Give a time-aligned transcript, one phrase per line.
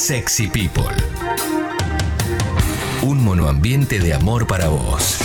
[0.00, 0.96] Sexy People.
[3.02, 5.18] Un monoambiente de amor para vos.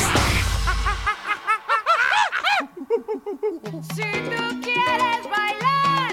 [3.94, 6.12] Si tú quieres bailar,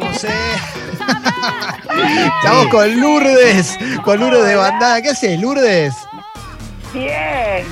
[0.00, 0.28] No sé.
[2.42, 5.00] Estamos con Lourdes, con Lourdes de bandana.
[5.00, 5.94] ¿Qué haces, Lourdes?
[6.92, 7.64] Bien,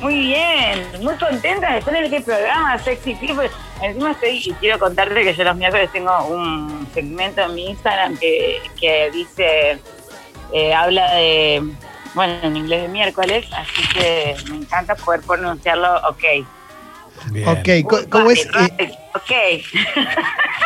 [0.00, 3.50] muy bien, muy contenta de estar en este programa Sexy People.
[3.82, 8.16] Encima estoy, y quiero contarte que yo los miércoles tengo un segmento en mi Instagram
[8.16, 9.78] que, que dice,
[10.52, 11.62] eh, habla de,
[12.14, 16.24] bueno, en inglés de miércoles, así que me encanta poder pronunciarlo ok.
[17.26, 17.48] Bien.
[17.48, 18.46] Ok, ¿cómo es?
[18.46, 19.30] Eh, ok.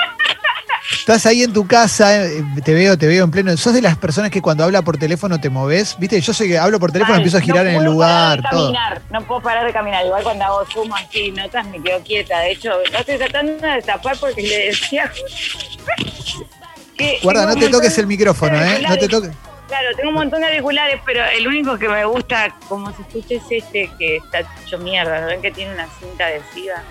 [1.00, 3.56] estás ahí en tu casa, eh, te veo, te veo en pleno.
[3.56, 5.96] ¿Sos de las personas que cuando habla por teléfono te moves?
[5.98, 6.20] ¿Viste?
[6.20, 8.42] Yo sé que hablo por teléfono, Mal, empiezo a girar no en el lugar, parar
[8.42, 8.72] de todo.
[8.72, 10.04] caminar, No puedo parar de caminar.
[10.04, 12.38] Igual cuando hago zoom así, notas, me quedo quieta.
[12.40, 15.10] De hecho, no estoy tratando de tapar porque le decía.
[16.96, 18.82] que Guarda, no te toques el micrófono, ¿eh?
[18.86, 19.30] No te toques.
[19.68, 23.34] Claro, tengo un montón de auriculares, pero el único que me gusta, como se escucha,
[23.36, 25.20] es este que está hecho mierda.
[25.20, 26.82] ¿No ven que tiene una cinta adhesiva?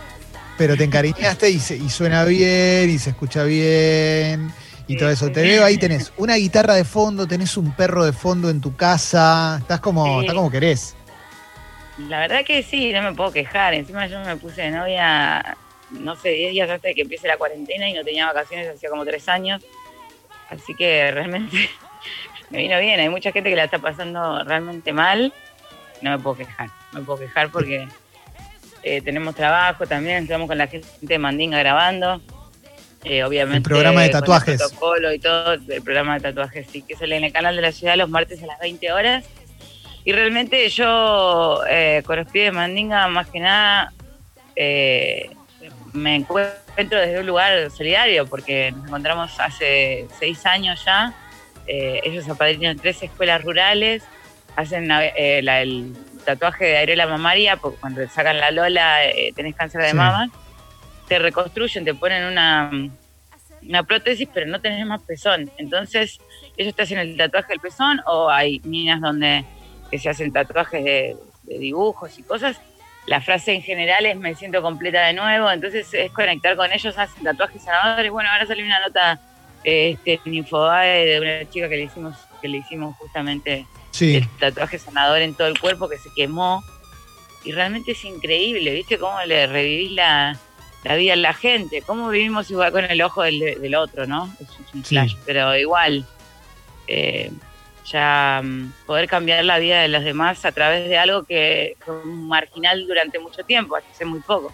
[0.59, 4.51] Pero te encariñaste y, se- y suena bien, y se escucha bien,
[4.87, 5.31] y todo eso.
[5.31, 8.75] Te veo ahí, tenés una guitarra de fondo, tenés un perro de fondo en tu
[8.75, 9.57] casa.
[9.61, 10.19] Estás como, Sí.
[10.25, 10.95] estás como querés.
[12.09, 13.73] La verdad que sí, no me puedo quejar.
[13.73, 15.57] Encima yo me puse de novia,
[15.91, 18.89] no sé, 10 días antes de que empiece la cuarentena y no tenía vacaciones hacía
[18.89, 19.61] como 3 años.
[20.49, 21.55] Así que realmente
[22.49, 22.99] me vino bien.
[22.99, 25.33] Hay mucha gente que la está pasando realmente mal.
[26.01, 27.87] No me puedo quejar, no me puedo quejar porque
[28.83, 32.21] eh, tenemos trabajo también, estamos con la gente de Mandinga grabando.
[33.03, 33.57] Eh, obviamente.
[33.59, 34.57] El programa de con el tatuajes.
[34.59, 37.71] protocolo y todo, el programa de tatuajes, sí, que sale en el canal de la
[37.71, 39.23] ciudad los martes a las 20 horas.
[40.03, 43.93] Y realmente yo, eh, con los pies de Mandinga, más que nada,
[44.55, 45.29] eh,
[45.93, 51.13] me encuentro desde un lugar solidario, porque nos encontramos hace seis años ya.
[51.67, 54.03] Eh, ellos apadrinan tres escuelas rurales,
[54.55, 55.93] hacen eh, la- el
[56.33, 59.95] tatuaje de areola mamaria, porque cuando te sacan la lola eh, tenés cáncer de Sí.
[59.95, 60.29] mama,
[61.07, 62.71] te reconstruyen, te ponen una,
[63.61, 65.51] una prótesis, pero no tenés más pezón.
[65.57, 66.19] Entonces,
[66.57, 69.43] ellos te hacen el tatuaje del pezón, o hay minas donde
[69.89, 72.59] que se hacen tatuajes de, de dibujos y cosas.
[73.07, 76.95] La frase en general es me siento completa de nuevo, entonces es conectar con ellos,
[76.97, 78.11] hacen tatuajes sanadores.
[78.11, 79.19] Bueno, ahora salió una nota
[79.63, 84.17] eh, este, en Infobae de una chica que le hicimos, que le hicimos justamente Sí.
[84.17, 86.63] el tatuaje sanador en todo el cuerpo que se quemó.
[87.43, 88.97] Y realmente es increíble, ¿viste?
[88.97, 90.37] Cómo le revivís la,
[90.83, 91.81] la vida a la gente.
[91.81, 94.33] Cómo vivimos igual con el ojo del, del otro, ¿no?
[94.41, 94.89] Es un Sí.
[94.95, 96.05] flash, pero igual.
[96.87, 97.31] eh,
[97.91, 101.95] ya mm, poder cambiar la vida de los demás a través de algo que fue
[102.05, 104.51] marginal durante mucho tiempo, hace muy poco.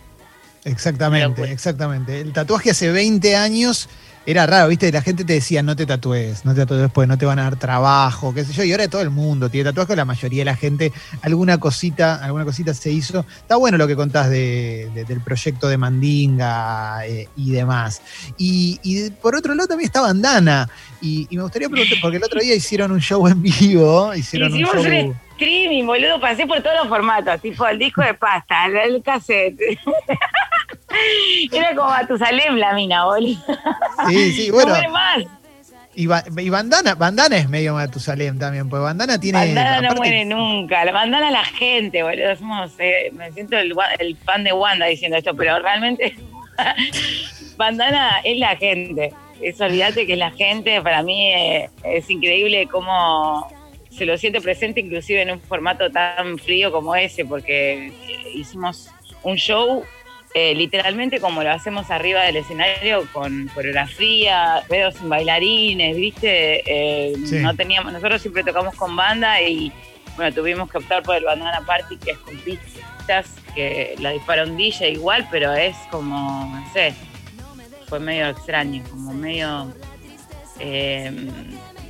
[0.63, 2.21] Exactamente, exactamente.
[2.21, 3.89] El tatuaje hace 20 años
[4.25, 4.91] era raro, ¿viste?
[4.91, 7.43] La gente te decía, no te tatúes, no te tatúes después, no te van a
[7.43, 8.63] dar trabajo, qué sé yo.
[8.63, 10.91] Y ahora todo el mundo tiene tatuaje, la mayoría de la gente,
[11.21, 13.25] alguna cosita, alguna cosita se hizo.
[13.37, 18.01] Está bueno lo que contás de- de- del proyecto de Mandinga eh, y demás.
[18.37, 20.69] Y, y por otro lado también está Bandana.
[21.01, 24.51] Y, y me gustaría preguntar, porque el otro día hicieron un show en vivo, hicieron
[24.53, 24.83] un Hicimos show...
[25.09, 29.59] un streaming, boludo, pasé por todos los formatos, tipo el disco de pasta, el cassette.
[31.51, 33.37] Era como Matusalem la mina, boludo.
[34.09, 34.69] Sí, sí, No bueno.
[34.71, 35.23] muere más.
[35.97, 39.39] Y, ba- y bandana, bandana es medio Matusalem también, pues bandana tiene.
[39.39, 40.83] Bandana no aparte- muere nunca.
[40.85, 42.35] La bandana a la gente, boludo.
[42.35, 43.73] Somos, eh, me siento el,
[44.25, 46.15] fan de Wanda diciendo esto, pero realmente
[47.57, 49.13] bandana es la gente.
[49.41, 50.81] Es olvídate que es la gente.
[50.81, 53.47] Para mí eh, es increíble cómo
[53.89, 57.93] se lo siente presente, inclusive en un formato tan frío como ese, porque
[58.33, 58.89] hicimos
[59.23, 59.83] un show
[60.37, 66.61] eh, literalmente como lo hacemos arriba del escenario con coreografía, pedos sin bailarines, ¿viste?
[66.65, 67.37] Eh, Sí.
[67.39, 69.71] No teníamos, nosotros siempre tocamos con banda y
[70.17, 74.43] bueno, tuvimos que optar por el Bandana Party, que es con pistas, que la dispara
[74.43, 76.93] un DJ igual, pero es como, no sé,
[77.87, 79.73] fue medio extraño, como medio,
[80.59, 81.13] eh,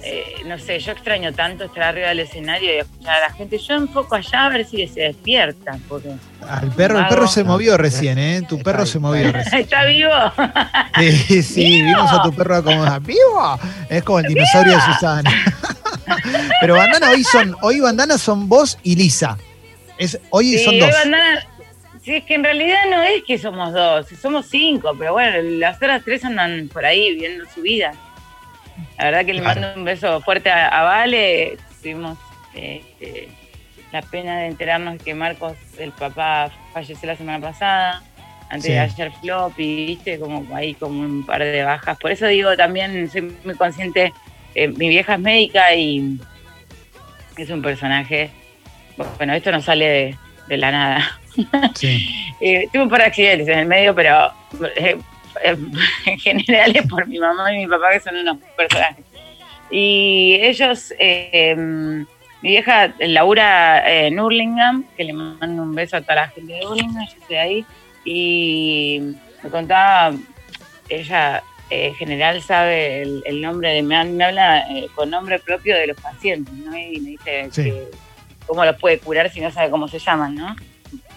[0.05, 3.57] eh, no sé, yo extraño tanto estar arriba del escenario y escuchar a la gente.
[3.57, 6.11] Yo enfoco allá a ver si se despierta, porque
[6.47, 8.41] Al perro, el perro se movió recién, ¿eh?
[8.47, 9.61] Tu perro se movió recién.
[9.61, 10.11] está vivo.
[11.27, 13.59] Sí, sí, vimos a tu perro como vivo.
[13.89, 15.31] Es como el dinosaurio de Susana.
[16.61, 19.37] Pero bandana hoy son, hoy bandana son vos y Lisa.
[19.97, 20.89] Es, hoy Sí, son hoy dos.
[20.91, 21.47] Bandana-
[22.03, 25.77] sí, es que en realidad no es que somos dos, somos cinco, pero bueno, las
[25.77, 27.93] otras tres andan por ahí viviendo su vida.
[28.97, 29.61] La verdad que le Claro.
[29.61, 31.57] mando un beso fuerte a, a Vale.
[31.81, 32.17] Tuvimos
[32.53, 33.27] este,
[33.91, 38.03] la pena de enterarnos que Marcos, el papá, falleció la semana pasada.
[38.49, 38.71] Antes Sí.
[38.73, 41.97] de ayer flop y viste como ahí como un par de bajas.
[41.97, 44.13] Por eso digo también, soy muy consciente
[44.53, 46.17] eh, mi vieja es médica y
[47.37, 48.29] es un personaje.
[49.17, 50.17] Bueno, esto no sale de,
[50.47, 51.19] de la nada.
[51.75, 52.21] Sí.
[52.41, 54.29] Eh, tuve un par de accidentes en el medio, pero
[54.75, 54.97] eh,
[55.43, 55.57] eh,
[56.05, 59.05] en general es por mi mamá y mi papá, que son unos personajes.
[59.71, 66.15] Y ellos, eh, mi vieja labura en Hurlingham, que le mando un beso a toda
[66.15, 67.65] la gente de Hurlingham, yo estoy ahí,
[68.03, 69.01] y
[69.43, 70.13] me contaba,
[70.89, 75.39] ella eh, en general sabe el, el nombre de, me, me habla eh, con nombre
[75.39, 76.77] propio de los pacientes, ¿no?
[76.77, 77.63] Y me dice Sí.
[77.63, 77.87] que
[78.45, 80.55] cómo los puede curar si no sabe cómo se llaman, ¿no?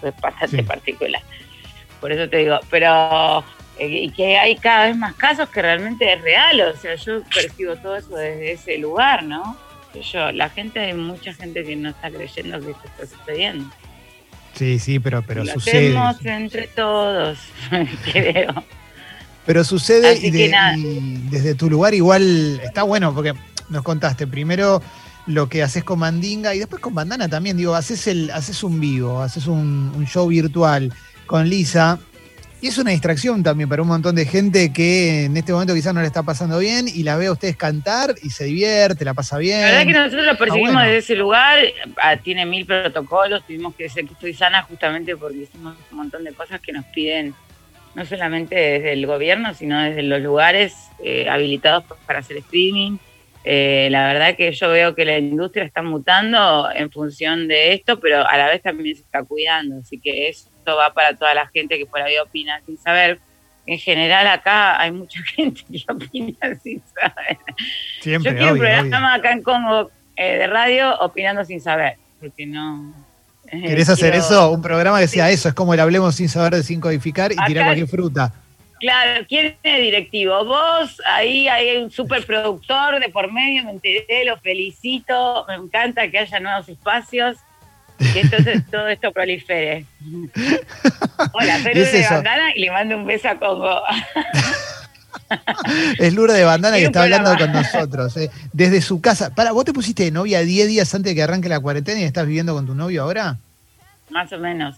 [0.01, 0.63] Es bastante Sí.
[0.63, 1.21] particular.
[2.01, 3.43] Por eso te digo, pero eh,
[3.79, 7.75] y que hay cada vez más casos que realmente es real, o sea, yo percibo
[7.77, 9.57] todo eso desde ese lugar, ¿no?
[10.13, 13.65] Yo, la gente, hay mucha gente que no está creyendo que esto está sucediendo.
[14.53, 15.97] Sí, sí, pero, pero Lo sucede.
[15.97, 17.39] hacemos entre todos,
[18.11, 18.63] creo.
[19.45, 20.53] Pero sucede y, de-
[21.31, 23.33] desde tu lugar igual está bueno porque
[23.69, 24.81] nos contaste primero
[25.25, 27.57] lo que haces con Mandinga y después con Bandana también.
[27.57, 30.93] Digo, haces, el, haces un vivo, haces un, un show virtual
[31.25, 31.99] con Lisa.
[32.61, 35.93] Y es una distracción también para un montón de gente que en este momento quizás
[35.93, 39.13] no le está pasando bien y la ve a ustedes cantar y se divierte, la
[39.13, 39.61] pasa bien.
[39.61, 40.87] La verdad que nosotros lo percibimos bueno.
[40.87, 41.57] desde ese lugar,
[42.01, 46.25] ah, tiene mil protocolos, tuvimos que decir que estoy sana justamente porque hicimos un montón
[46.25, 47.33] de cosas que nos piden,
[47.95, 52.97] no solamente desde el gobierno, sino desde los lugares eh, habilitados para hacer streaming.
[53.45, 58.01] Eh, la verdad que yo veo que la industria está mutando en función de esto,
[58.01, 60.27] pero a la vez también se está cuidando, así que
[60.69, 63.19] esto va para toda la gente que por ahí opina sin saber.
[63.65, 67.37] En general acá hay mucha gente que opina sin saber.
[68.01, 68.69] Siempre, Yo quiero un obvio.
[68.71, 72.93] programa acá en Congo eh, de radio opinando sin saber, porque no.
[73.47, 74.51] eh, ¿Querés hacer quiero- eso?
[74.51, 77.35] Un programa que sea eso, es como el hablemos sin saber de sin codificar y
[77.35, 78.33] tirar Acá- cualquier fruta.
[78.79, 80.45] Claro, ¿quién es directivo?
[80.45, 86.17] Vos, ahí hay un superproductor de por medio, me enteré, lo felicito, me encanta que
[86.19, 87.35] haya nuevos espacios,
[88.13, 89.85] que entonces todo esto prolifere.
[91.33, 92.13] Hola, soy ¿Y es Lourdes de eso?
[92.15, 93.81] Bandana y le mando un beso a Congo.
[95.99, 98.15] Es Lourdes de Bandana que está hablando con nosotros.
[98.17, 98.31] eh.
[98.51, 99.29] Desde su casa.
[99.33, 102.03] Para, ¿vos te pusiste de novia 10 días antes de que arranque la cuarentena y
[102.03, 103.37] estás viviendo con tu novio ahora?
[104.09, 104.75] Más o menos,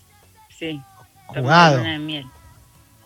[0.57, 0.81] sí.
[1.27, 1.77] Jugado.
[1.77, 2.25] luna de miel.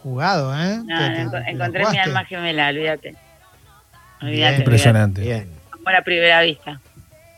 [0.01, 0.79] Jugado, ¿eh?
[0.85, 3.09] No, Te- te- enco- te la encontré mi alma gemela, olvídate.
[3.09, 3.17] Bien.
[4.21, 4.57] Olvídate.
[4.57, 5.21] Impresionante.
[5.21, 5.49] Bien.
[5.71, 6.79] Amor a primera vista.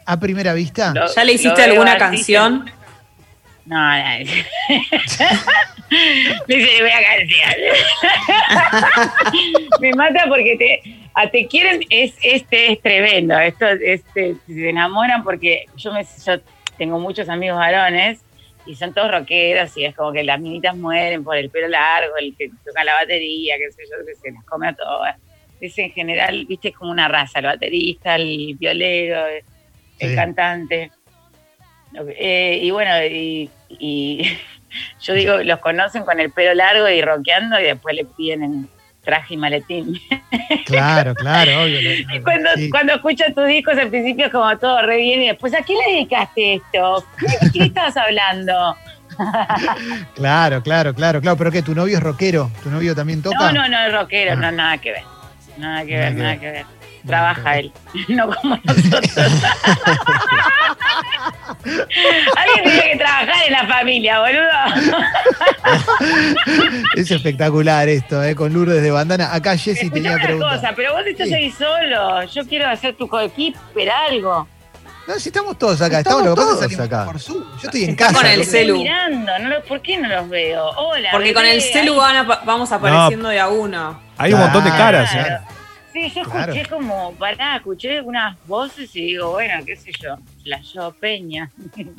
[0.09, 0.94] ¿A primera vista?
[0.94, 2.71] Lo- ¿Ya le hiciste alguna canción?
[3.65, 4.18] No, no.
[4.19, 4.24] Le
[6.48, 7.57] dice, le voy a cantar.
[9.81, 10.81] Me mata porque te,
[11.13, 13.38] a te quieren, es, este es tremendo.
[13.38, 16.39] Esto, este, se enamoran porque yo, me, yo
[16.77, 18.19] tengo muchos amigos varones
[18.65, 22.15] y son todos rockeros y es como que las minitas mueren por el pelo largo,
[22.18, 25.18] el que toca la batería, qué sé yo, que se las come a todas.
[25.60, 29.25] Es en general, viste, es como una raza, el baterista, el violero,
[29.99, 30.15] el, Sí.
[30.15, 30.91] cantante.
[32.19, 34.38] Eh, y bueno, y, y
[35.01, 38.69] yo digo, los conocen con el pelo largo y rockeando y después le piden en
[39.03, 39.99] traje y maletín.
[40.65, 41.79] Claro, claro, obvio.
[41.81, 42.69] lo- Cuando, sí.
[42.69, 45.77] cuando escuchas tus discos al principio es como todo re bien y después, ¿a quién
[45.85, 47.05] le dedicaste esto?
[47.41, 48.75] ¿De quién estabas hablando?
[50.15, 51.38] Claro, claro, claro, claro.
[51.38, 51.61] ¿Pero qué?
[51.61, 52.51] ¿Tu novio es rockero?
[52.63, 53.38] ¿Tu novio también toca?
[53.38, 54.35] No, no, no, es rockero, Ah.
[54.35, 55.03] no, nada que ver.
[55.57, 56.39] Nada que Nada ver, que nada ver.
[56.39, 56.65] que ver.
[57.07, 57.71] Trabaja él,
[58.09, 59.12] no como nosotros.
[62.36, 64.48] Alguien tiene que trabajar en la familia, boludo.
[66.96, 68.36] Es espectacular esto, ¿eh?
[68.36, 69.34] Con Lourdes de Bandana.
[69.34, 71.34] Acá Jessy tenía cosa, pero vos estás Sí.
[71.34, 72.24] ahí solo.
[72.25, 74.48] Yo quiero hacer tu coequiper algo.
[75.08, 76.00] No, si estamos todos acá.
[76.00, 77.05] Estamos Estamos, lo que pasa es todos acá.
[77.05, 77.43] por Zoom.
[77.62, 78.13] Yo estoy en casa.
[78.13, 78.77] con el lo- Estoy celu.
[78.77, 80.70] mirando, no lo- ¿por qué no los veo?
[80.72, 81.10] Hola.
[81.12, 84.00] Porque con el celu van a- vamos apareciendo de a uno.
[84.17, 84.84] Hay un montón de Claro.
[85.05, 85.38] caras, ¿eh?
[85.98, 86.54] Sí, yo Claro.
[86.54, 91.50] escuché como, pará, escuché unas voces y digo, bueno, qué sé yo, la yo Peña.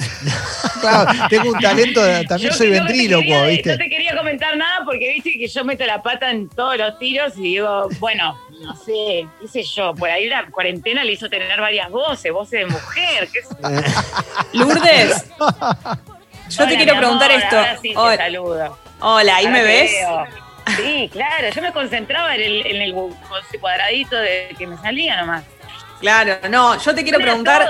[0.80, 3.70] Claro, tengo un talento, de- también Yo soy no ventrílocuo, quería- ¿viste?
[3.72, 6.96] No te quería comentar nada porque viste que yo meto la pata en todos los
[7.00, 11.28] tiros y digo, bueno, no sé, qué sé yo, por ahí la cuarentena le hizo
[11.28, 13.68] tener varias voces, voces de mujer, qué sé yo.
[14.64, 17.58] Lourdes, yo Hola, te quiero preguntar amor, esto.
[17.58, 18.78] ahora sí te Hola, saludo.
[19.00, 19.90] hola, ¿ahí Ahora me ves?
[19.90, 20.47] veo.
[20.76, 22.94] Sí, claro, yo me concentraba en el, en el
[23.60, 25.44] cuadradito de que me salía nomás.
[26.00, 27.68] Claro, no, yo te quiero preguntar.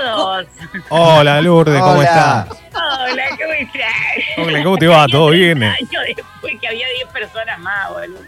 [0.89, 2.45] Hola, Lourdes, ¿cómo Hola.
[2.47, 2.59] estás?
[2.73, 3.93] Hola, ¿cómo estás?
[4.37, 5.07] Hola, ¿cómo te va?
[5.07, 5.63] ¿Todo bien?
[5.63, 8.19] Años después que había 10 personas más, boludo.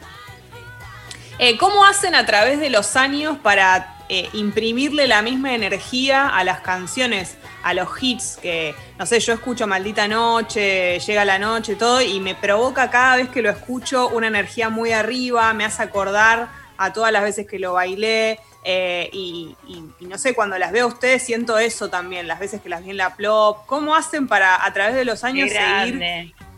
[1.37, 6.43] Eh, ¿Cómo hacen a través de los años para eh, imprimirle la misma energía a
[6.43, 8.37] las canciones, a los hits?
[8.41, 13.15] Que, no sé, yo escucho Maldita Noche, Llega la Noche, todo, y me provoca cada
[13.15, 17.47] vez que lo escucho una energía muy arriba, me hace acordar a todas las veces
[17.47, 18.39] que lo bailé.
[18.63, 22.39] Eh, y, y- y no sé, cuando las veo a ustedes siento eso también, las
[22.39, 23.65] veces que las vi en la plop.
[23.65, 25.49] ¿Cómo hacen para a través de los años
[25.83, 25.99] seguir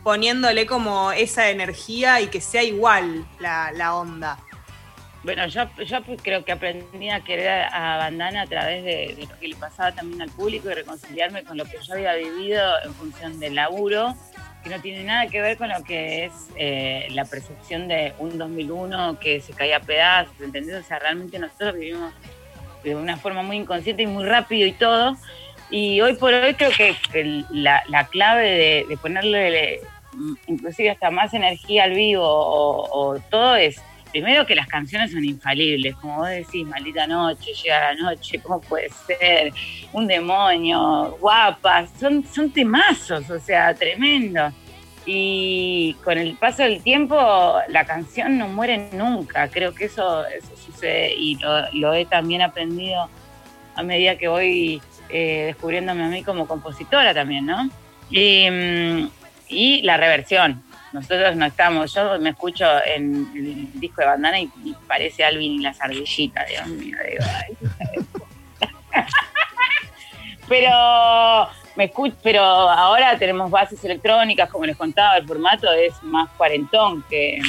[0.04, 4.38] poniéndole como esa energía y que sea igual la, la onda?
[5.24, 5.64] Bueno, yo,
[6.22, 10.22] creo que aprendí a querer a Bandana a través de, lo que le pasaba también
[10.22, 14.16] al público y reconciliarme con lo que yo había vivido en función del laburo,
[14.64, 18.38] que no tiene nada que ver con lo que es eh, la percepción de un
[18.38, 20.84] 2001 que se caía a pedazos, ¿entendés?
[20.84, 22.14] O sea, realmente nosotros vivimos
[22.84, 25.16] de una forma muy inconsciente y muy rápido y todo.
[25.70, 29.80] Y hoy por hoy creo que la, la clave de, ponerle
[30.12, 33.82] mm, inclusive hasta más energía al vivo o todo es
[34.14, 38.62] primero que las canciones son infalibles, como vos decís, maldita noche, llega la noche, ¿cómo
[38.62, 39.52] puede ser?
[39.92, 44.54] Un demonio, guapas, son, son temazos, o sea, tremendo.
[45.08, 47.16] Y con el paso del tiempo,
[47.70, 51.40] la canción no muere nunca, creo que eso, eso sucede y
[51.74, 53.10] lo, he también aprendido
[53.76, 54.80] a medida que voy
[55.10, 57.68] eh, descubriéndome a mí como compositora también, ¿no?
[58.12, 59.10] Y, mm,
[59.50, 60.64] y la reversión.
[60.94, 64.50] Nosotros no estamos, yo me escucho en el disco de bandana y,
[64.88, 67.26] parece Alvin y las ardillitas, Dios mío, digo,
[70.48, 76.30] pero me escucho, pero ahora tenemos bases electrónicas, como les contaba, el formato es más
[76.38, 77.42] cuarentón que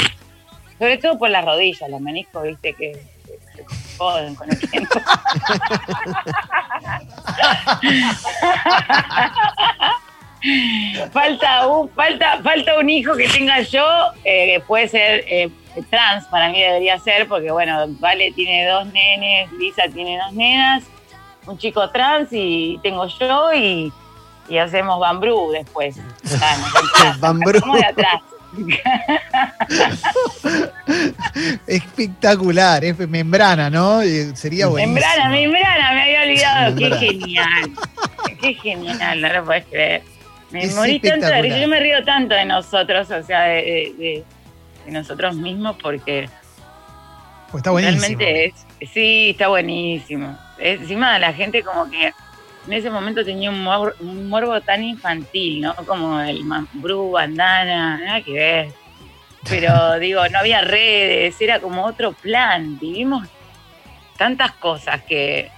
[0.78, 3.14] sobre todo por las rodillas, los meniscos, viste que
[3.54, 5.00] que se joden con el tiempo.
[11.12, 13.86] falta un falta falta un hijo que tenga yo
[14.24, 15.48] eh, puede ser eh,
[15.90, 20.84] trans para mí debería ser porque bueno Vale tiene dos nenes Lisa tiene dos nenas
[21.46, 23.92] un chico trans y tengo yo y,
[24.48, 25.96] y hacemos bambrú después
[27.20, 27.60] Bambrú.
[27.60, 28.20] como de atrás
[31.66, 34.00] Espectacular, es membrana, ¿no?
[34.34, 34.94] Sería buenísimo.
[34.94, 37.70] membrana membrana me había olvidado qué genial
[38.40, 40.02] qué genial no lo puedes creer
[40.54, 41.60] me Es morí tanto de risa, espectacular.
[41.60, 44.24] yo me río tanto de nosotros o sea de, de- de-
[44.86, 46.28] de nosotros mismos porque
[47.50, 48.00] Pues está buenísimo.
[48.18, 48.44] Realmente
[48.80, 50.38] es, sí, está buenísimo.
[50.58, 52.12] Es- encima la gente como que
[52.66, 55.74] en ese momento tenía un, mor- un morbo tan infantil, ¿no?
[55.86, 58.68] Como el mambrú, bandana, nada que ver.
[59.48, 62.78] Pero digo, no había redes, era como otro plan.
[62.78, 63.28] Vivimos
[64.16, 65.50] tantas cosas que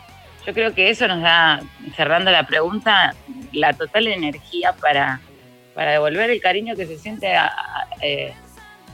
[0.46, 1.60] yo creo que eso nos da,
[1.96, 3.14] cerrando la pregunta,
[3.52, 5.20] la total energía para,
[5.74, 8.32] para devolver el cariño que se siente a- a- eh,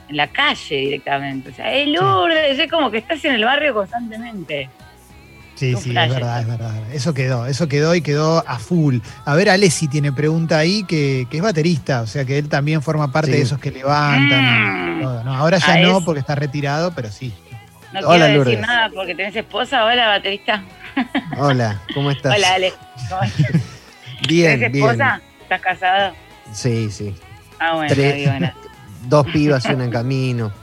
[0.09, 1.49] en la calle directamente.
[1.49, 2.59] O sea, ¡hey Lourdes!
[2.59, 4.69] Es como que estás en el barrio constantemente.
[5.55, 6.73] Sí, sí, es verdad, es verdad.
[6.91, 8.97] Eso quedó, eso quedó y quedó a full.
[9.23, 12.81] A ver, Alessi tiene pregunta ahí que, que es baterista, o sea que él también
[12.81, 13.37] forma parte Sí.
[13.37, 14.95] de esos que levantan.
[14.97, 14.99] Mm.
[14.99, 15.33] y todo, ¿no?
[15.35, 17.31] Ahora ya no, es- porque está retirado, pero sí.
[17.93, 18.61] No Hola, quiero decir Lourdes.
[18.61, 19.85] nada porque tenés esposa.
[19.85, 20.63] Hola, baterista.
[21.37, 22.35] Hola, ¿cómo estás?
[22.35, 22.73] Hola, Ale.
[23.09, 23.51] ¿Cómo estás?
[24.27, 24.85] Bien, ¿Tenés bien.
[24.85, 25.21] esposa?
[25.41, 26.13] ¿Estás casado?
[26.53, 27.13] Sí, sí.
[27.59, 28.15] Ah, bueno, Tres.
[28.15, 28.51] digo, no.
[29.07, 30.53] Dos pibas y una en camino.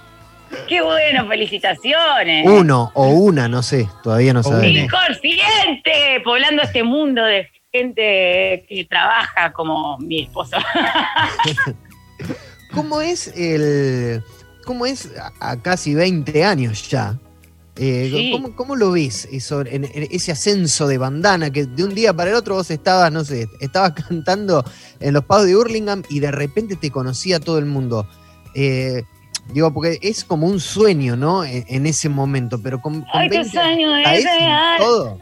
[0.67, 1.29] ¡Qué bueno!
[1.29, 2.47] ¡Felicitaciones!
[2.47, 4.85] Uno o una, no sé, todavía no sabemos.
[4.85, 6.21] ¡Inconsciente!
[6.25, 10.57] Poblando este mundo de gente que trabaja como mi esposo.
[12.75, 14.23] ¿Cómo es el.
[14.65, 15.11] ¿Cómo es
[15.41, 17.17] a, a casi 20 años ya?
[17.83, 18.31] Eh, Sí.
[18.33, 22.13] ¿cómo, cómo lo ves eso, en, en ese ascenso de bandana que de un día
[22.13, 24.63] para el otro vos estabas, no sé, estabas cantando
[25.01, 28.07] en los pagos de Hurlingham y de repente te conocía todo el mundo?
[28.55, 29.03] Eh,
[29.55, 31.43] digo, porque es como un sueño, ¿no?
[31.43, 34.79] En, en ese momento, pero con, con ¡Ay, 20 sueño es real!
[34.79, 35.19] todo.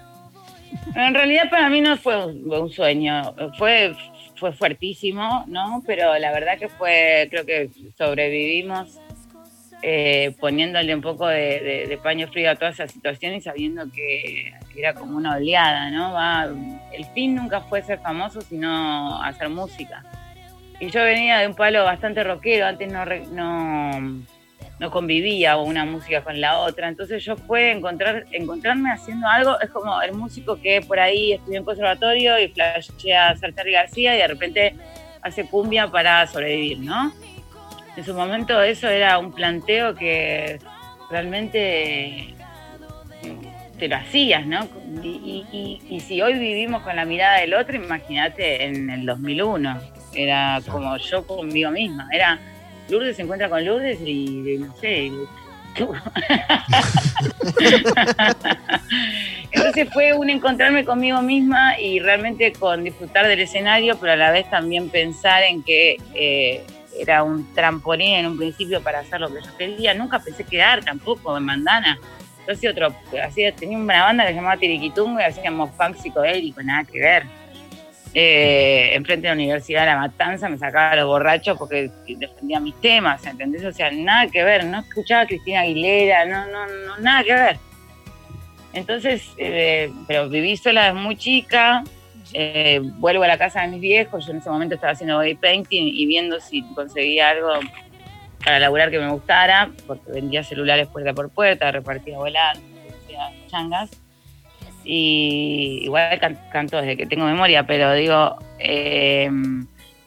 [0.96, 3.94] En realidad para mí no fue un, un sueño, fue,
[4.36, 5.80] fue fuertísimo, ¿no?
[5.86, 8.98] Pero la verdad que fue, creo que sobrevivimos
[9.82, 14.94] eh, poniéndole un poco de, paño frío a toda esa situación y sabiendo que era
[14.94, 16.16] como una oleada, ¿no?
[16.92, 20.04] El fin nunca fue ser famoso, sino hacer música.
[20.80, 24.00] Y yo venía de un palo bastante rockero, antes no,
[24.80, 29.70] no, convivía una música con la otra, entonces yo fue encontrar, encontrarme haciendo algo, es
[29.70, 34.18] como el músico que por ahí estudió en conservatorio y flashea a Sartori García y
[34.18, 34.74] de repente
[35.22, 37.12] hace cumbia para sobrevivir, ¿no?
[37.98, 40.60] En su momento eso era un planteo que
[41.10, 42.32] realmente
[43.24, 44.68] mm, te lo hacías, ¿no?
[45.02, 49.04] Y, y- y- y si hoy vivimos con la mirada del otro, imagínate en el
[49.04, 49.80] 2001.
[50.14, 52.08] Era como yo conmigo misma.
[52.12, 52.38] Era
[52.88, 55.06] Lourdes se encuentra con Lourdes y no sé.
[55.06, 55.12] y-
[59.52, 64.30] Entonces fue un encontrarme conmigo misma y realmente con disfrutar del escenario, pero a la
[64.30, 66.62] vez también pensar en que eh,
[66.98, 69.94] era un trampolín en un principio para hacer lo que yo quería.
[69.94, 71.98] Nunca pensé quedar tampoco en Mandana.
[72.46, 76.62] Yo hacía otro, hacía, tenía una banda que se llamaba Tiriquitungo y hacíamos punk psicodélico,
[76.62, 77.24] nada que ver.
[78.14, 82.74] Eh, enfrente de la Universidad de La Matanza me sacaba los borrachos porque defendía mis
[82.80, 83.64] temas, ¿entendés?
[83.64, 87.34] O sea, nada que ver, no escuchaba a Cristina Aguilera, no, no, no, nada que
[87.34, 87.58] ver.
[88.72, 91.84] Entonces, eh, pero viví sola desde muy chica,
[92.32, 95.34] eh, vuelvo a la casa de mis viejos, yo en ese momento estaba haciendo body
[95.34, 97.50] painting y viendo si conseguía algo
[98.44, 102.62] para laburar que me gustara, porque vendía celulares puerta por puerta, repartía volando,
[103.04, 103.90] hacía changas.
[104.84, 109.28] Y igual can- canto desde que tengo memoria, pero digo, eh,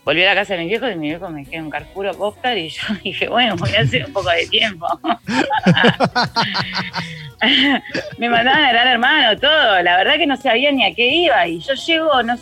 [0.03, 2.69] volví a la casa de mis viejos y mis viejos me dijeron Carpuro Popstar y
[2.69, 4.87] yo dije, bueno, voy a hacer un poco de tiempo.
[8.17, 9.81] me mandaban a Gran Hermano, todo.
[9.81, 11.47] La verdad que no sabía ni a qué iba.
[11.47, 12.35] Y yo llego, no,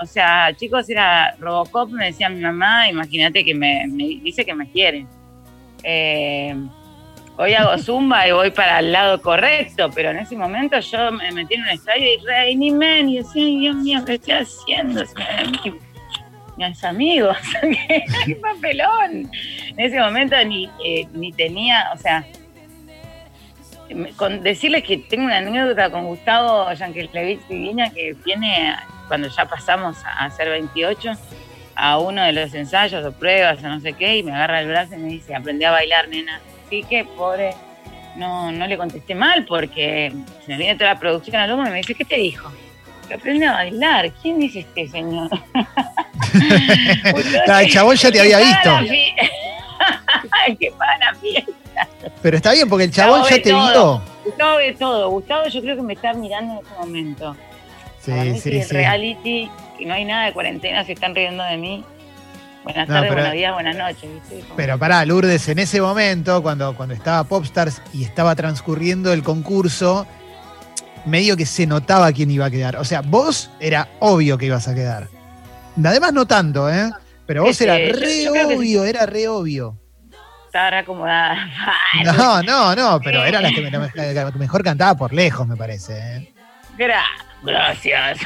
[0.00, 4.68] o sea, chicos, era Robocop, me decía mi mamá, imagínate que me, dice que me
[4.70, 5.06] quiere.
[5.84, 6.54] Eh,
[7.36, 11.32] hoy hago zumba y voy para el lado correcto, pero en ese momento yo me
[11.32, 15.02] metí en un estadio y Rainy Man y decía, "Ay, Dios mío, ¿qué estoy haciendo?
[16.56, 17.36] Mis amigos,
[18.26, 19.30] qué papelón.
[19.68, 22.24] En ese momento ni, eh, ni tenía, o sea,
[24.16, 28.76] con decirles que tengo una anécdota con Gustavo Yankelevich Divina que viene
[29.08, 31.12] cuando ya pasamos a ser 28
[31.74, 34.68] a uno de los ensayos o pruebas o no sé qué y me agarra el
[34.68, 36.40] brazo y me dice, aprendí a bailar, nena.
[36.66, 37.54] Así que, pobre,
[38.16, 40.12] no, no le contesté mal porque
[40.44, 42.50] se me viene toda la producción al hombro y me dice, ¿qué te dijo?
[43.08, 44.12] Que aprende a bailar.
[44.22, 45.30] ¿Quién dice este señor?
[47.60, 48.70] El chabón ya te había visto.
[50.58, 51.52] que paga la fiesta.
[52.20, 53.98] Pero está bien, porque el chabón ya te todo.
[53.98, 54.02] vio.
[54.24, 55.10] Gustavo ve todo.
[55.10, 57.36] Gustavo yo creo que me está mirando en este momento.
[58.06, 58.74] Para mí Sí, sí, sí, sí.
[58.74, 61.84] reality, que no hay nada de cuarentena, se están riendo de mí.
[62.64, 64.10] Buenas No, tardes, pero- buenos días, buenas noches.
[64.56, 70.06] Pero pará, Lourdes, en ese momento, cuando, cuando estaba Popstars y estaba transcurriendo el concurso,
[71.04, 72.76] medio que se notaba quién iba a quedar.
[72.76, 75.08] O sea, vos era obvio que ibas a quedar.
[75.84, 76.90] Además, no tanto, ¿eh?
[77.26, 79.76] Pero vos Este, era re yo creo que obvio, era re obvio.
[80.52, 81.38] Estaba reacomodada.
[82.04, 85.14] No, no, no, pero era la que, me- la me- la que mejor cantaba por
[85.14, 85.94] lejos, me parece.
[85.98, 86.32] ¿eh?
[86.76, 87.00] Gra-
[87.42, 88.18] gracias.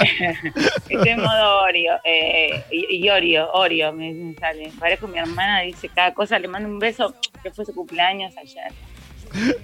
[0.00, 1.94] Estoy en modo Oreo.
[2.04, 4.72] Eh, y, y Oreo, Oreo me, me sale.
[4.80, 8.72] Parezco mi hermana, dice cada cosa, le mando un beso, que fue su cumpleaños ayer.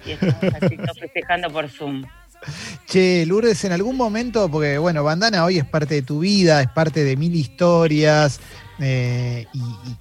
[0.06, 2.04] Y estamos así festejando por Zoom.
[2.86, 6.68] Che, Lourdes, en algún momento, porque bueno, Bandana hoy es parte de tu vida, es
[6.68, 8.40] parte de mil historias
[8.80, 9.46] eh,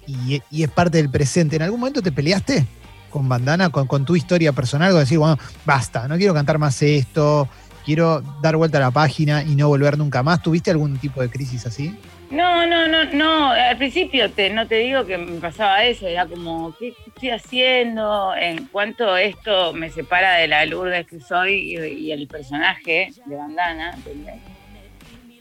[0.06, 1.56] y, y- es parte del presente.
[1.56, 2.66] ¿En algún momento te peleaste
[3.10, 4.92] con Bandana, con, tu historia personal?
[4.92, 7.48] Con decir, bueno, basta, no quiero cantar más esto,
[7.84, 10.42] quiero dar vuelta a la página y no volver nunca más.
[10.42, 11.96] ¿Tuviste algún tipo de crisis así?
[12.30, 13.50] No, no, no, no.
[13.52, 18.34] Al principio te, no te digo que me pasaba eso, era como, ¿qué estoy haciendo?
[18.34, 23.96] En cuanto esto me separa de la Lourdes que soy y, el personaje de Bandana.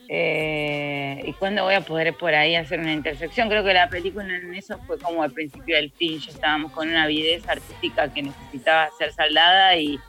[0.09, 3.49] Eh, ¿Y cuándo voy a poder por ahí hacer una intersección?
[3.49, 6.87] Creo que la película en eso fue como al principio del fin, ya estábamos con
[6.87, 9.99] una avidez artística que necesitaba ser saldada y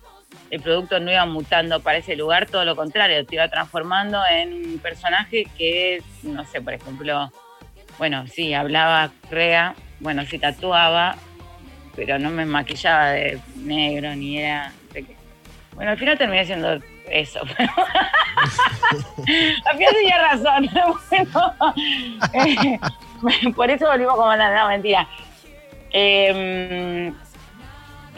[0.50, 4.52] el producto no iba mutando para ese lugar, todo lo contrario, te iba transformando en
[4.52, 7.32] un personaje que, no sé, por ejemplo,
[7.98, 11.16] bueno, sí, hablaba rea, bueno, sí tatuaba,
[11.96, 14.72] pero no me maquillaba de negro ni era...
[15.74, 16.80] Bueno, al final terminé siendo
[17.10, 17.40] eso.
[19.76, 20.68] final tenía razón.
[23.20, 25.08] Bueno, eh, por eso volvimos con Banana, no, mentira.
[25.90, 27.12] Eh,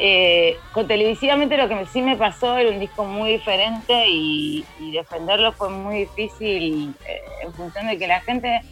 [0.02, 0.56] eh,
[0.88, 5.68] televisivamente lo que sí me pasó era un disco muy diferente y, y defenderlo fue
[5.68, 8.62] muy difícil eh, en función de que la gente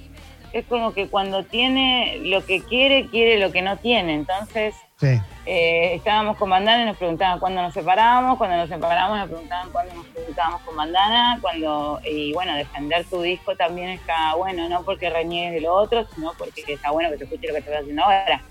[0.54, 4.14] es como que cuando tiene lo que quiere, quiere lo que no tiene.
[4.14, 5.20] Entonces Sí.
[5.46, 9.70] eh, estábamos con Bandana y nos preguntaban cuándo nos separábamos, cuando nos separábamos nos preguntaban
[9.70, 14.82] cuándo nos preguntábamos con Bandana, cuando, y bueno, defender tu disco también está bueno, no
[14.82, 17.74] porque reniegues de lo otro, sino porque está bueno que te escuche lo que estoy
[17.74, 18.42] haciendo ahora.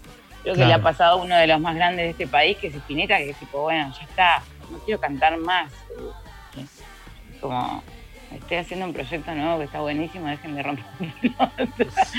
[0.43, 2.67] Creo que le ha pasado a uno de los más grandes de este país, que
[2.67, 5.69] es Spinetta, que es tipo, bueno, ya está, no quiero cantar más.
[6.55, 6.65] Eh,
[7.41, 7.83] Como,
[8.31, 10.85] estoy haciendo un proyecto nuevo que está buenísimo, dejen de romper.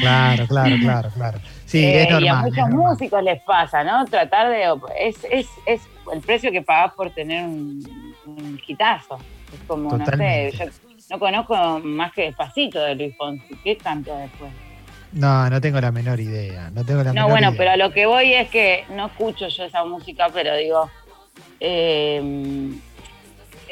[0.01, 1.39] Claro, claro, claro, claro.
[1.67, 2.25] Sí, Eh, es normal.
[2.25, 4.05] Y a muchos músicos les pasa, ¿no?
[4.07, 4.65] Tratar de.
[5.01, 9.19] Es, es, es el precio que pagás por tener un, un hitazo.
[9.53, 10.53] Es como, Totalmente.
[10.59, 13.55] no sé, yo no conozco más que Despacito de Luis Fonsi.
[13.65, 14.51] ¿Qué canto después?
[15.13, 16.71] No, no tengo la menor idea.
[16.71, 17.59] No tengo la No, menor bueno, idea.
[17.59, 20.91] pero a lo que voy es que no escucho yo esa música, pero digo,
[21.61, 22.71] eh,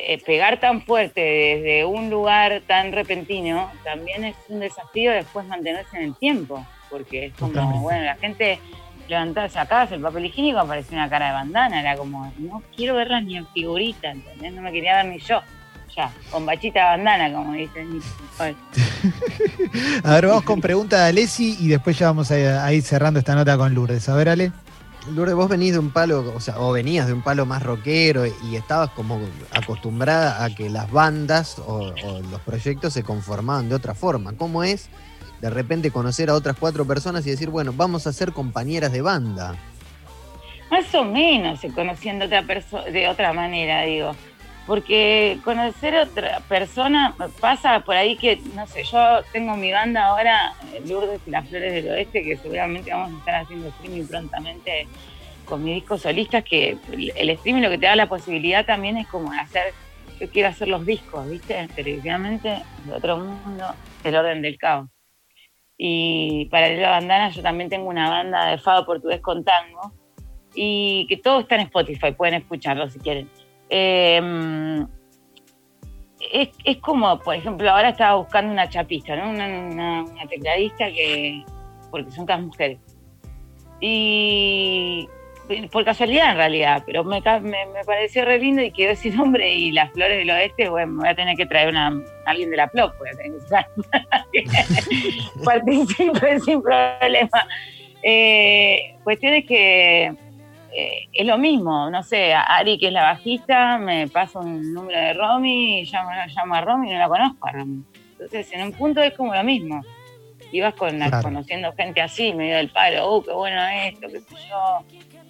[0.08, 5.96] eh, pegar tan fuerte desde un lugar tan repentino también es un desafío después mantenerse
[5.96, 7.82] en el tiempo, porque es como, Totalmente.
[7.82, 8.60] bueno, la gente
[9.08, 13.24] levantabas, sacabas el papel higiénico, aparecía una cara de bandana, era como, no quiero verlas
[13.24, 14.52] ni en figurita, ¿entendés?
[14.52, 15.40] No me quería ver ni yo.
[15.96, 18.00] Ya, con bachita de bandana, como dicen.
[20.04, 23.18] A ver, vamos con pregunta de Alessi y después ya vamos a, a ir cerrando
[23.18, 24.08] esta nota con Lourdes.
[24.08, 24.52] A ver, Ale.
[25.14, 28.26] Lourdes, vos venís de un palo, o sea, o venías de un palo más rockero
[28.26, 29.20] y estabas como
[29.52, 31.92] acostumbrada a que las bandas o,
[32.30, 34.32] los proyectos se conformaban de otra forma.
[34.32, 34.88] ¿Cómo es
[35.40, 39.02] de repente conocer a otras cuatro personas y decir, bueno, vamos a ser compañeras de
[39.02, 39.54] banda?
[40.70, 42.42] Más o menos de otra,
[42.90, 44.16] de otra manera, digo.
[44.66, 50.06] Porque conocer a otra persona pasa por ahí que, no sé, yo tengo mi banda
[50.06, 54.06] ahora, eh, Lourdes y las Flores del Oeste, que seguramente vamos a estar haciendo streaming
[54.06, 54.88] prontamente
[55.44, 59.06] con mi disco solista, que el streaming lo que te da la posibilidad también es
[59.06, 59.72] como hacer,
[60.18, 61.68] yo quiero hacer los discos, ¿viste?
[61.76, 64.88] Televisivamente, de otro mundo, el orden del caos.
[65.78, 69.92] Y para la bandana yo también tengo una banda de fado portugués con tango,
[70.56, 73.30] y que todo está en Spotify, pueden escucharlo si quieren.
[73.70, 74.84] Eh,
[76.32, 79.30] es, es como, por ejemplo, ahora estaba buscando una chapista, ¿no?
[79.30, 79.46] Una,
[80.04, 81.44] una- tecladista que,
[81.90, 82.78] porque son todas mujeres.
[83.80, 85.08] Y
[85.70, 89.48] por casualidad en realidad, pero me, me, me pareció re lindo y quedó ese nombre
[89.54, 91.92] y las flores del oeste, bueno, me voy a tener que traer una,
[92.24, 93.66] alguien de la PLOP, voy a tener que buscar.
[95.44, 97.48] Participe sin problema.
[98.02, 100.12] Eh, cuestión es que
[100.78, 104.98] eh, es lo mismo, no sé, Ari, que es la bajista, me pasa un número
[104.98, 107.82] de Romy, y llamo, llamo a Romy y no la conozco a Romy.
[108.12, 109.82] Entonces, en un punto es como lo mismo.
[110.52, 111.22] Ibas con, Claro.
[111.22, 114.84] conociendo gente así, medio del palo, oh, qué bueno esto, qué sé yo,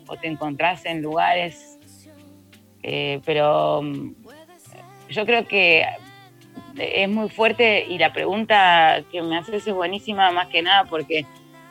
[0.09, 1.79] o te encontrás en lugares,
[2.83, 4.11] eh, pero mm,
[5.11, 5.85] yo creo que
[6.79, 11.25] es muy fuerte y la pregunta que me haces es buenísima más que nada porque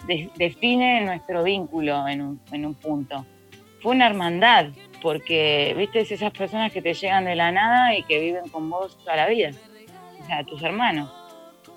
[0.08, 3.26] de- define nuestro vínculo en un, en un punto.
[3.86, 4.69] Fue una hermandad,
[5.00, 8.67] porque, viste, es esas personas que te llegan de la nada y que viven con
[8.67, 9.52] vos toda la vida.
[10.24, 11.13] O sea, tus hermanos,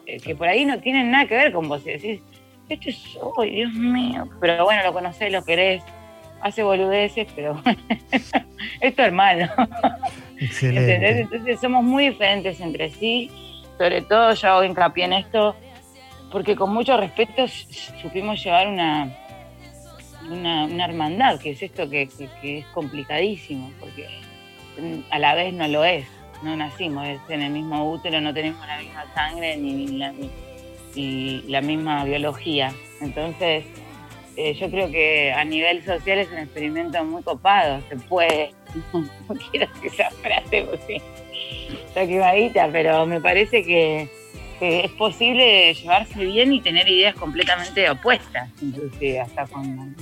[0.06, 1.82] eh, que por ahí no tienen nada que ver con vos.
[1.86, 2.22] Y decís,
[2.70, 4.26] esto es yo, Dios mío.
[4.40, 5.82] Pero bueno, lo conocés, lo querés,
[6.40, 7.62] hace boludeces, pero
[8.80, 9.42] es tu hermano.
[9.42, 10.40] ¿Entendés?
[10.40, 11.20] Excelente.
[11.20, 13.30] Entonces somos muy diferentes entre sí.
[13.76, 15.54] Sobre todo yo hago hincapié en esto
[16.32, 17.46] porque con mucho respeto
[18.00, 19.14] supimos llevar una,
[20.30, 24.06] una, una hermandad, que es esto que, que- que es complicadísimo, porque
[25.10, 26.06] a la vez no lo es.
[26.42, 30.12] No nacimos en el mismo útero, no tenemos la misma sangre ni la,
[30.94, 32.72] ni- la misma biología.
[33.00, 33.64] Entonces,
[34.36, 38.52] eh, yo creo que a nivel social es un experimento muy copado, se puede.
[38.92, 41.02] No quiero que esa frase porque
[41.86, 44.08] está quemadita, pero me parece que,
[44.58, 49.94] que es posible llevarse bien y tener ideas completamente opuestas, inclusive hasta con...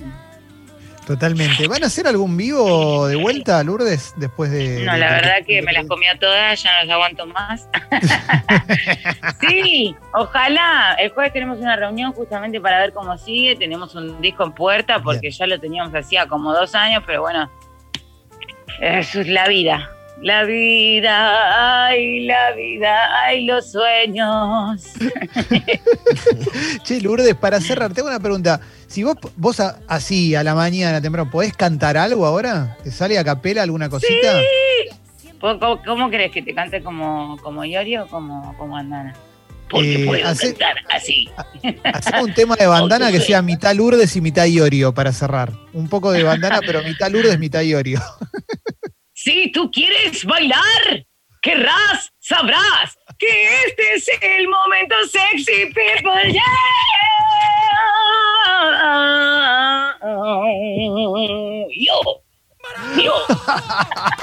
[1.07, 1.69] Totalmente.
[1.69, 4.83] ¿Van a hacer algún vivo de vuelta, Lourdes, después de.
[4.85, 7.27] No, de- la de- verdad que de- me las comía todas, ya no las aguanto
[7.29, 7.69] más.
[9.41, 10.97] sí, ojalá.
[10.99, 13.55] El jueves tenemos una reunión justamente para ver cómo sigue.
[13.55, 17.49] Tenemos un disco en puerta porque ya lo teníamos hacía como dos años, pero bueno,
[18.81, 19.89] eso es la vida.
[20.23, 24.83] La vida, ay, la vida, ay, los sueños.
[26.85, 28.61] Che, Lourdes, para cerrar, tengo una pregunta.
[28.87, 32.77] Si vos, vos a- así a la mañana temprano, ¿podés cantar algo ahora?
[32.83, 34.41] ¿Te sale a capela alguna cosita?
[35.41, 39.15] ¿Cómo, cómo- cómo crees que te cante como, como Yori o como, como Andana?
[39.69, 41.29] Porque Eh, puedo hace- cantar así.
[41.93, 45.53] Hacemos un tema de bandana que sea mitad Lourdes y mitad Iorio para cerrar.
[45.75, 48.01] Un poco de bandana, pero mitad Lourdes, mitad Iorio.
[49.27, 51.05] Si tú quieres bailar,
[51.43, 53.27] querrás, sabrás que
[53.67, 56.33] este es el momento sexy, people.
[56.33, 56.43] Yeah.
[61.75, 62.23] Yo,
[63.03, 63.15] yo.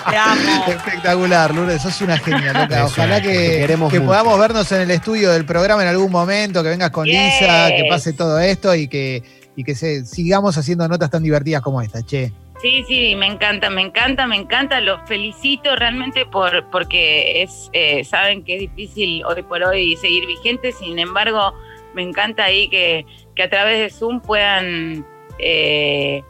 [0.10, 0.66] Te amo.
[0.70, 2.86] Espectacular, Lourdes, sos una genia, loca.
[2.86, 7.06] Ojalá que, podamos vernos en el estudio del programa en algún momento, que vengas con
[7.06, 7.76] Lisa, Yes.
[7.76, 9.22] que pase todo esto y que,
[9.58, 12.32] y que se, sigamos haciendo notas tan divertidas como esta, che.
[12.64, 14.80] Sí, sí, me encanta, me encanta, me encanta.
[14.80, 20.26] Los felicito realmente por porque es eh, saben que es difícil hoy por hoy seguir
[20.26, 20.78] vigentes.
[20.78, 21.54] Sin embargo,
[21.94, 25.06] me encanta ahí que, que a través de Zoom puedan
[25.40, 26.24] eh,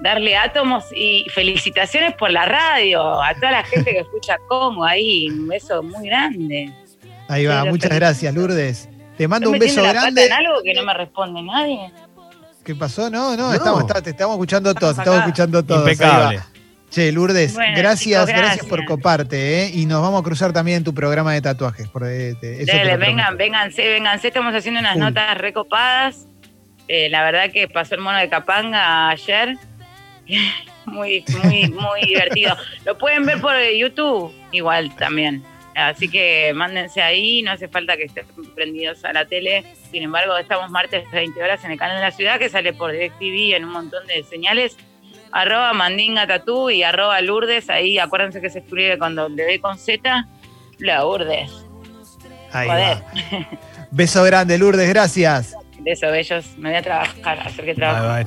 [0.00, 5.30] darle átomos y felicitaciones por la radio a toda la gente que escucha como ahí.
[5.30, 6.70] Un beso muy grande.
[7.28, 8.90] Ahí va, muchas gracias, Lourdes.
[9.16, 10.30] Te mando ¿No un beso grande.
[10.30, 11.90] algo que no me responde nadie?
[12.68, 13.08] ¿Qué pasó?
[13.08, 13.54] No, no, No.
[13.54, 15.80] Estamos, está- te estamos escuchando todos, te Estamos escuchando todos.
[15.90, 16.40] Impecable.
[16.90, 18.66] Che, Lourdes, Bueno, gracias, chicos, gracias, gracias.
[18.66, 19.70] por coparte, ¿eh?
[19.72, 21.88] Y nos vamos a cruzar también en tu programa de tatuajes.
[21.88, 24.28] Por, eh, te- eso vengan, vénganse, vénganse.
[24.28, 26.26] Estamos haciendo unas notas recopadas.
[26.88, 29.56] Eh, la verdad que pasó el mono de Capanga ayer.
[30.84, 32.54] muy, muy, muy divertido.
[32.84, 35.42] Lo pueden ver por YouTube igual también.
[35.78, 39.64] Así que mándense ahí, no hace falta que estén prendidos a la tele.
[39.92, 42.90] Sin embargo, estamos martes 20 horas en el canal de la ciudad que sale por
[42.90, 44.76] DirecTV en un montón de señales.
[45.30, 47.70] Arroba Mandinga Tatú y arroba Lourdes.
[47.70, 50.26] Ahí acuérdense que se escribe con W con Z.
[50.78, 51.50] Lourdes.
[52.52, 52.96] Ahí Joder.
[52.96, 53.48] va.
[53.92, 55.54] Beso grande, Lourdes, gracias.
[55.78, 56.58] De eso, bellos.
[56.58, 58.26] Me voy a trabajar, a hacer que bye.